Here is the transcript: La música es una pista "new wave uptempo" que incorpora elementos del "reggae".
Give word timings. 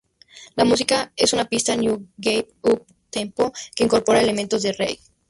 La 0.55 0.65
música 0.65 1.11
es 1.15 1.31
una 1.31 1.45
pista 1.45 1.75
"new 1.75 2.07
wave 2.17 2.47
uptempo" 2.63 3.51
que 3.75 3.83
incorpora 3.83 4.19
elementos 4.19 4.63
del 4.63 4.73
"reggae". 4.73 4.99